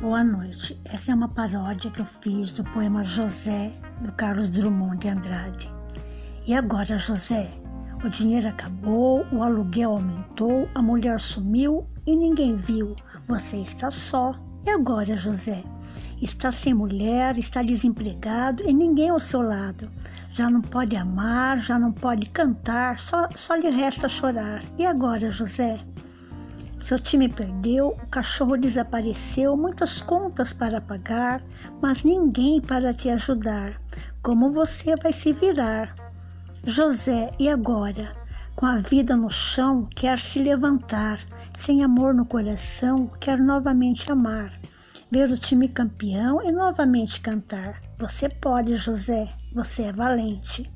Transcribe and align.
Boa 0.00 0.22
noite. 0.22 0.80
Essa 0.84 1.10
é 1.10 1.14
uma 1.14 1.28
paródia 1.28 1.90
que 1.90 2.00
eu 2.00 2.04
fiz 2.04 2.52
do 2.52 2.62
poema 2.62 3.02
José, 3.02 3.72
do 4.00 4.12
Carlos 4.12 4.48
Drummond 4.48 4.98
de 4.98 5.08
Andrade. 5.08 5.68
E 6.46 6.54
agora, 6.54 6.96
José? 6.96 7.52
O 8.04 8.08
dinheiro 8.08 8.46
acabou, 8.46 9.26
o 9.32 9.42
aluguel 9.42 9.90
aumentou, 9.90 10.68
a 10.72 10.80
mulher 10.80 11.18
sumiu 11.18 11.84
e 12.06 12.14
ninguém 12.14 12.54
viu. 12.54 12.94
Você 13.26 13.56
está 13.56 13.90
só. 13.90 14.38
E 14.64 14.70
agora, 14.70 15.16
José? 15.16 15.64
Está 16.22 16.52
sem 16.52 16.74
mulher, 16.74 17.36
está 17.36 17.60
desempregado 17.60 18.62
e 18.68 18.72
ninguém 18.72 19.10
ao 19.10 19.18
seu 19.18 19.42
lado. 19.42 19.90
Já 20.30 20.48
não 20.48 20.60
pode 20.60 20.94
amar, 20.94 21.58
já 21.58 21.76
não 21.76 21.90
pode 21.90 22.30
cantar, 22.30 23.00
só, 23.00 23.26
só 23.34 23.56
lhe 23.56 23.68
resta 23.68 24.08
chorar. 24.08 24.62
E 24.78 24.86
agora, 24.86 25.32
José? 25.32 25.84
Seu 26.78 26.96
time 26.96 27.28
perdeu, 27.28 27.88
o 27.88 28.06
cachorro 28.06 28.56
desapareceu, 28.56 29.56
muitas 29.56 30.00
contas 30.00 30.52
para 30.52 30.80
pagar, 30.80 31.42
mas 31.82 32.04
ninguém 32.04 32.60
para 32.60 32.94
te 32.94 33.10
ajudar. 33.10 33.80
Como 34.22 34.52
você 34.52 34.94
vai 34.94 35.12
se 35.12 35.32
virar? 35.32 35.92
José, 36.64 37.32
e 37.36 37.48
agora? 37.48 38.14
Com 38.54 38.66
a 38.66 38.76
vida 38.76 39.16
no 39.16 39.28
chão, 39.28 39.88
quer 39.94 40.20
se 40.20 40.38
levantar, 40.38 41.18
sem 41.58 41.82
amor 41.82 42.14
no 42.14 42.24
coração, 42.24 43.10
quer 43.20 43.38
novamente 43.38 44.10
amar, 44.12 44.52
ver 45.10 45.28
o 45.30 45.38
time 45.38 45.68
campeão 45.68 46.40
e 46.42 46.52
novamente 46.52 47.20
cantar. 47.20 47.82
Você 47.98 48.28
pode, 48.28 48.76
José, 48.76 49.28
você 49.52 49.82
é 49.82 49.92
valente. 49.92 50.72